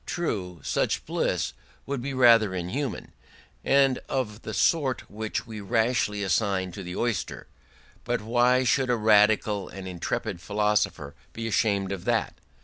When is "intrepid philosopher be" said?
9.87-11.45